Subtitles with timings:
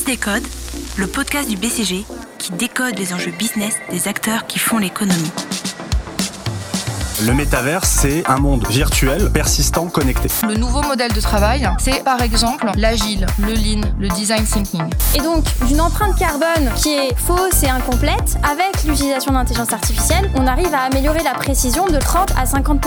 [0.00, 0.46] Business Décode,
[0.96, 2.04] le podcast du BCG
[2.38, 5.30] qui décode les enjeux business des acteurs qui font l'économie.
[7.26, 10.28] Le métavers, c'est un monde virtuel, persistant, connecté.
[10.46, 14.84] Le nouveau modèle de travail, c'est par exemple l'agile, le lean, le design thinking.
[15.14, 20.46] Et donc, d'une empreinte carbone qui est fausse et incomplète, avec l'utilisation d'intelligence artificielle, on
[20.46, 22.80] arrive à améliorer la précision de 30 à 50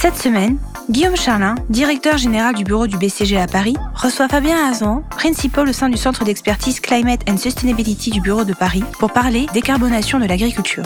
[0.00, 0.58] Cette semaine,
[0.88, 5.72] Guillaume Charlin, directeur général du bureau du BCG à Paris, reçoit Fabien Azan, principal au
[5.72, 10.26] sein du centre d'expertise Climate and Sustainability du bureau de Paris, pour parler décarbonation de
[10.26, 10.84] l'agriculture.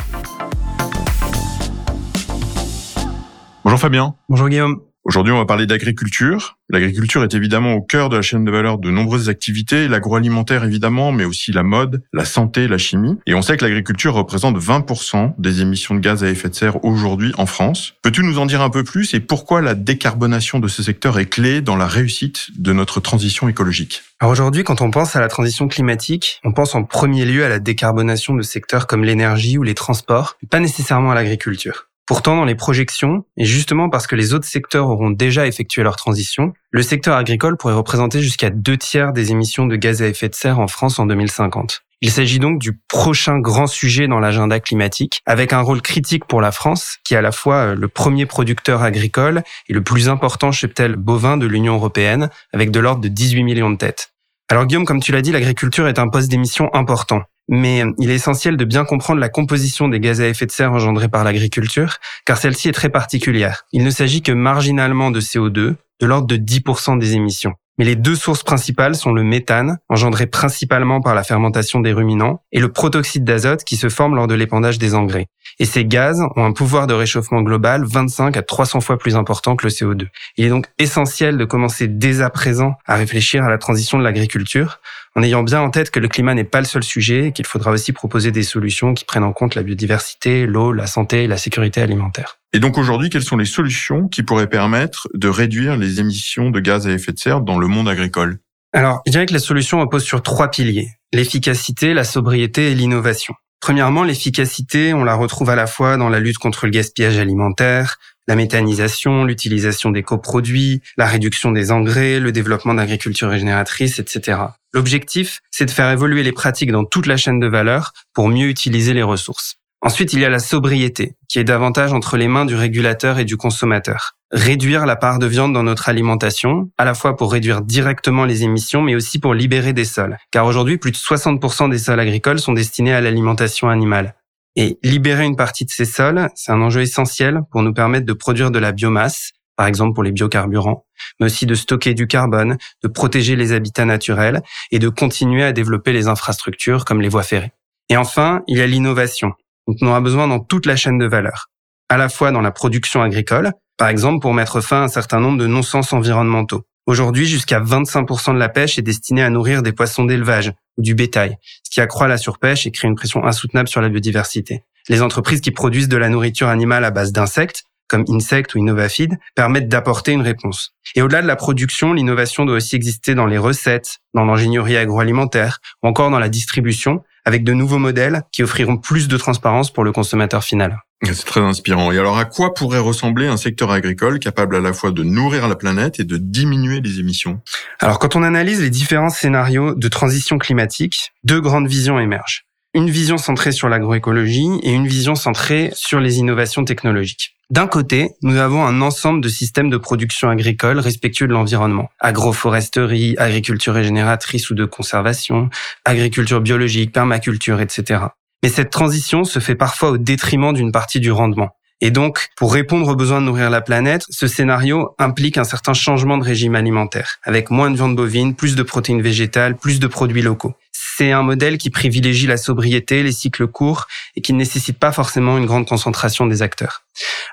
[3.63, 4.15] Bonjour Fabien.
[4.31, 4.81] Bonjour Guillaume.
[5.05, 6.59] Aujourd'hui, on va parler d'agriculture.
[6.71, 11.11] L'agriculture est évidemment au cœur de la chaîne de valeur de nombreuses activités, l'agroalimentaire évidemment,
[11.11, 13.19] mais aussi la mode, la santé, la chimie.
[13.27, 16.85] Et on sait que l'agriculture représente 20% des émissions de gaz à effet de serre
[16.85, 17.95] aujourd'hui en France.
[18.03, 21.27] Peux-tu nous en dire un peu plus et pourquoi la décarbonation de ce secteur est
[21.27, 24.03] clé dans la réussite de notre transition écologique?
[24.21, 27.49] Alors aujourd'hui, quand on pense à la transition climatique, on pense en premier lieu à
[27.49, 31.89] la décarbonation de secteurs comme l'énergie ou les transports, pas nécessairement à l'agriculture.
[32.07, 35.97] Pourtant, dans les projections, et justement parce que les autres secteurs auront déjà effectué leur
[35.97, 40.29] transition, le secteur agricole pourrait représenter jusqu'à deux tiers des émissions de gaz à effet
[40.29, 41.83] de serre en France en 2050.
[42.05, 46.41] Il s'agit donc du prochain grand sujet dans l'agenda climatique, avec un rôle critique pour
[46.41, 50.09] la France, qui est à la fois euh, le premier producteur agricole et le plus
[50.09, 54.13] important cheptel bovin de l'Union européenne, avec de l'ordre de 18 millions de têtes.
[54.51, 58.15] Alors Guillaume, comme tu l'as dit, l'agriculture est un poste d'émission important mais il est
[58.15, 61.99] essentiel de bien comprendre la composition des gaz à effet de serre engendrés par l'agriculture,
[62.25, 63.67] car celle-ci est très particulière.
[63.73, 67.53] Il ne s'agit que marginalement de CO2, de l'ordre de 10% des émissions.
[67.79, 72.43] Mais les deux sources principales sont le méthane, engendré principalement par la fermentation des ruminants,
[72.53, 75.27] et le protoxyde d'azote qui se forme lors de l'épandage des engrais.
[75.59, 79.57] Et ces gaz ont un pouvoir de réchauffement global 25 à 300 fois plus important
[79.57, 80.09] que le CO2.
[80.37, 84.05] Il est donc essentiel de commencer dès à présent à réfléchir à la transition de
[84.05, 84.81] l'agriculture,
[85.17, 87.47] en ayant bien en tête que le climat n'est pas le seul sujet et qu'il
[87.47, 91.27] faudra aussi proposer des solutions qui prennent en compte la biodiversité, l'eau, la santé et
[91.27, 92.42] la sécurité alimentaire.
[92.55, 96.61] Et donc aujourd'hui, quelles sont les solutions qui pourraient permettre de réduire les émissions de
[96.61, 98.41] gaz à effet de serre dans le monde agricole?
[98.75, 100.91] Alors, je dirais que la solution repose sur trois piliers.
[101.13, 103.35] L'efficacité, la sobriété et l'innovation.
[103.61, 107.99] Premièrement, l'efficacité, on la retrouve à la fois dans la lutte contre le gaspillage alimentaire,
[108.29, 114.39] la méthanisation, l'utilisation des coproduits, la réduction des engrais, le développement d'agriculture régénératrice, etc.
[114.73, 118.49] L'objectif, c'est de faire évoluer les pratiques dans toute la chaîne de valeur pour mieux
[118.49, 119.57] utiliser les ressources.
[119.85, 123.25] Ensuite, il y a la sobriété, qui est davantage entre les mains du régulateur et
[123.25, 124.13] du consommateur.
[124.31, 128.45] Réduire la part de viande dans notre alimentation, à la fois pour réduire directement les
[128.45, 130.19] émissions, mais aussi pour libérer des sols.
[130.31, 134.15] Car aujourd'hui, plus de 60% des sols agricoles sont destinés à l'alimentation animale.
[134.55, 138.13] Et libérer une partie de ces sols, c'est un enjeu essentiel pour nous permettre de
[138.13, 140.87] produire de la biomasse, par exemple pour les biocarburants,
[141.19, 145.53] mais aussi de stocker du carbone, de protéger les habitats naturels et de continuer à
[145.53, 147.53] développer les infrastructures comme les voies ferrées.
[147.89, 149.33] Et enfin, il y a l'innovation
[149.67, 151.49] dont on aura besoin dans toute la chaîne de valeur,
[151.89, 155.21] à la fois dans la production agricole, par exemple pour mettre fin à un certain
[155.21, 156.63] nombre de non-sens environnementaux.
[156.87, 160.95] Aujourd'hui, jusqu'à 25% de la pêche est destinée à nourrir des poissons d'élevage ou du
[160.95, 164.65] bétail, ce qui accroît la surpêche et crée une pression insoutenable sur la biodiversité.
[164.89, 169.17] Les entreprises qui produisent de la nourriture animale à base d'insectes, comme Insect ou Innovafeed,
[169.37, 170.75] permettent d'apporter une réponse.
[170.97, 175.61] Et au-delà de la production, l'innovation doit aussi exister dans les recettes, dans l'ingénierie agroalimentaire
[175.83, 179.85] ou encore dans la distribution, avec de nouveaux modèles qui offriront plus de transparence pour
[179.85, 180.79] le consommateur final.
[181.05, 181.91] C'est très inspirant.
[181.91, 185.49] Et alors, à quoi pourrait ressembler un secteur agricole capable à la fois de nourrir
[185.49, 187.41] la planète et de diminuer les émissions?
[187.81, 192.45] Alors, quand on analyse les différents scénarios de transition climatique, deux grandes visions émergent.
[192.75, 197.37] Une vision centrée sur l'agroécologie et une vision centrée sur les innovations technologiques.
[197.51, 201.91] D'un côté, nous avons un ensemble de systèmes de production agricole respectueux de l'environnement.
[202.01, 205.51] Agroforesterie, agriculture régénératrice ou de conservation,
[205.85, 208.05] agriculture biologique, permaculture, etc.
[208.43, 211.51] Mais cette transition se fait parfois au détriment d'une partie du rendement.
[211.83, 215.75] Et donc, pour répondre aux besoins de nourrir la planète, ce scénario implique un certain
[215.75, 219.89] changement de régime alimentaire, avec moins de viande bovine, plus de protéines végétales, plus de
[219.89, 220.55] produits locaux.
[220.95, 224.93] C'est un modèle qui privilégie la sobriété, les cycles courts et qui ne nécessite pas
[224.93, 226.85] forcément une grande concentration des acteurs.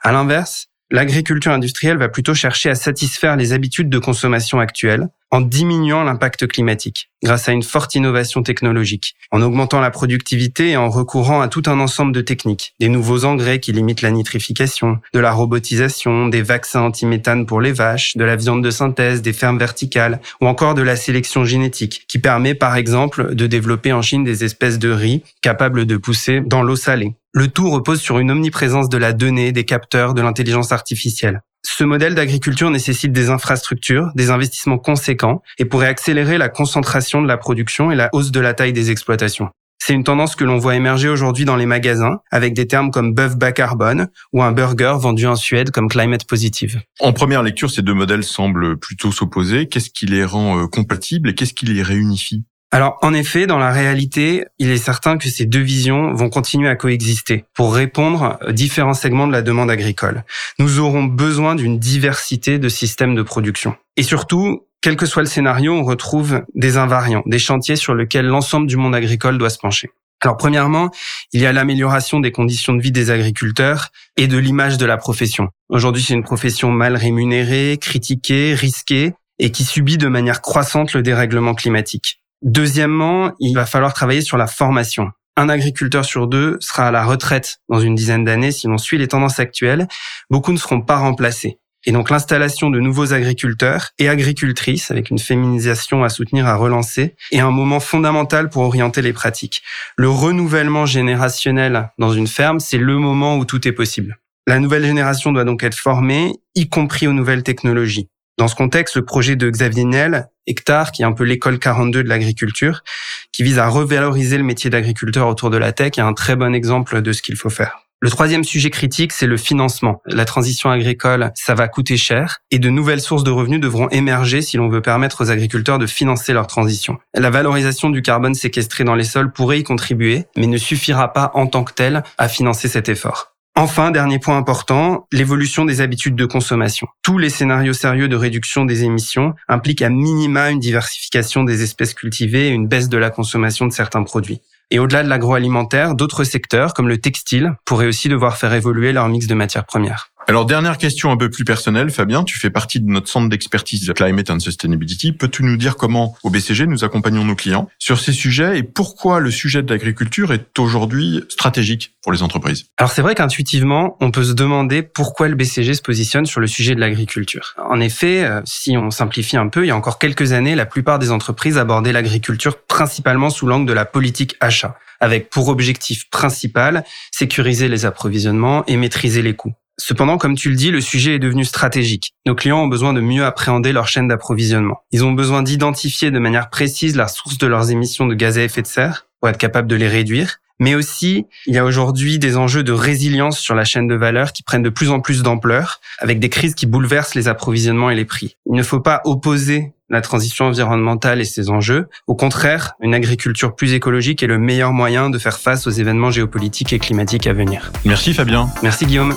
[0.02, 5.42] À l'inverse, l'agriculture industrielle va plutôt chercher à satisfaire les habitudes de consommation actuelles en
[5.42, 10.90] diminuant l'impact climatique grâce à une forte innovation technologique, en augmentant la productivité et en
[10.90, 15.20] recourant à tout un ensemble de techniques, des nouveaux engrais qui limitent la nitrification, de
[15.20, 19.60] la robotisation, des vaccins anti-méthane pour les vaches, de la viande de synthèse, des fermes
[19.60, 24.24] verticales ou encore de la sélection génétique qui permet par exemple de développer en Chine
[24.24, 27.14] des espèces de riz capables de pousser dans l'eau salée.
[27.31, 31.42] Le tout repose sur une omniprésence de la donnée, des capteurs, de l'intelligence artificielle.
[31.64, 37.28] Ce modèle d'agriculture nécessite des infrastructures, des investissements conséquents et pourrait accélérer la concentration de
[37.28, 39.50] la production et la hausse de la taille des exploitations.
[39.78, 43.14] C'est une tendance que l'on voit émerger aujourd'hui dans les magasins avec des termes comme
[43.14, 46.81] bœuf bas carbone ou un burger vendu en Suède comme climate positive.
[47.00, 49.68] En première lecture, ces deux modèles semblent plutôt s'opposer.
[49.68, 52.44] Qu'est-ce qui les rend euh, compatibles et qu'est-ce qui les réunifie?
[52.71, 56.69] Alors, en effet, dans la réalité, il est certain que ces deux visions vont continuer
[56.69, 60.24] à coexister pour répondre aux différents segments de la demande agricole.
[60.60, 63.75] Nous aurons besoin d'une diversité de systèmes de production.
[63.98, 68.27] Et surtout, quel que soit le scénario, on retrouve des invariants, des chantiers sur lesquels
[68.27, 69.89] l'ensemble du monde agricole doit se pencher.
[70.21, 70.92] Alors premièrement,
[71.33, 74.98] il y a l'amélioration des conditions de vie des agriculteurs et de l'image de la
[74.98, 75.48] profession.
[75.69, 81.01] Aujourd'hui, c'est une profession mal rémunérée, critiquée, risquée et qui subit de manière croissante le
[81.01, 82.19] dérèglement climatique.
[82.42, 85.10] Deuxièmement, il va falloir travailler sur la formation.
[85.36, 88.98] Un agriculteur sur deux sera à la retraite dans une dizaine d'années si l'on suit
[88.98, 89.88] les tendances actuelles.
[90.30, 91.60] Beaucoup ne seront pas remplacés.
[91.86, 97.16] Et donc l'installation de nouveaux agriculteurs et agricultrices, avec une féminisation à soutenir, à relancer,
[97.32, 99.62] est un moment fondamental pour orienter les pratiques.
[99.96, 104.18] Le renouvellement générationnel dans une ferme, c'est le moment où tout est possible.
[104.46, 108.10] La nouvelle génération doit donc être formée, y compris aux nouvelles technologies.
[108.40, 112.04] Dans ce contexte, le projet de Xavier Niel, Hectare, qui est un peu l'école 42
[112.04, 112.86] de l'agriculture,
[113.34, 116.56] qui vise à revaloriser le métier d'agriculteur autour de la tech, est un très bon
[116.56, 117.82] exemple de ce qu'il faut faire.
[118.00, 120.02] Le troisième sujet critique, c'est le financement.
[120.06, 124.42] La transition agricole, ça va coûter cher et de nouvelles sources de revenus devront émerger
[124.42, 126.98] si l'on veut permettre aux agriculteurs de financer leur transition.
[127.14, 131.32] La valorisation du carbone séquestré dans les sols pourrait y contribuer, mais ne suffira pas
[131.34, 133.36] en tant que tel à financer cet effort.
[133.62, 136.88] Enfin, dernier point important, l'évolution des habitudes de consommation.
[137.04, 141.94] Tous les scénarios sérieux de réduction des émissions impliquent à minima une diversification des espèces
[141.94, 144.40] cultivées et une baisse de la consommation de certains produits.
[144.72, 149.10] Et au-delà de l'agroalimentaire, d'autres secteurs, comme le textile, pourraient aussi devoir faire évoluer leur
[149.10, 150.10] mix de matières premières.
[150.30, 153.92] Alors, dernière question un peu plus personnelle, Fabien, tu fais partie de notre centre d'expertise
[153.96, 155.12] Climate and Sustainability.
[155.12, 159.22] Peux-tu nous dire comment, au BCG, nous accompagnons nos clients sur ces sujets et pourquoi
[159.22, 162.66] le sujet de l'agriculture est aujourd'hui stratégique pour les entreprises?
[162.78, 166.46] Alors, c'est vrai qu'intuitivement, on peut se demander pourquoi le BCG se positionne sur le
[166.46, 167.56] sujet de l'agriculture.
[167.68, 170.68] En effet, euh, si on simplifie un peu, il y a encore quelques années, la
[170.68, 176.10] plupart des entreprises abordaient l'agriculture principalement sous l'angle de la politique achat avec pour objectif
[176.10, 179.54] principal sécuriser les approvisionnements et maîtriser les coûts.
[179.80, 182.14] Cependant, comme tu le dis, le sujet est devenu stratégique.
[182.28, 184.81] Nos clients ont besoin de mieux appréhender leur chaîne d'approvisionnement.
[184.92, 188.44] Ils ont besoin d'identifier de manière précise la source de leurs émissions de gaz à
[188.44, 190.38] effet de serre pour être capables de les réduire.
[190.60, 194.34] Mais aussi, il y a aujourd'hui des enjeux de résilience sur la chaîne de valeur
[194.34, 197.96] qui prennent de plus en plus d'ampleur, avec des crises qui bouleversent les approvisionnements et
[197.96, 198.36] les prix.
[198.46, 201.88] Il ne faut pas opposer la transition environnementale et ses enjeux.
[202.08, 206.12] Au contraire, une agriculture plus écologique est le meilleur moyen de faire face aux événements
[206.12, 207.72] géopolitiques et climatiques à venir.
[207.86, 208.50] Merci Fabien.
[208.62, 209.16] Merci Guillaume.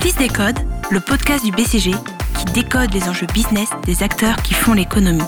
[0.00, 0.58] Fils Décode,
[0.90, 5.22] le podcast du BCG qui décode les enjeux business des acteurs qui font l'économie.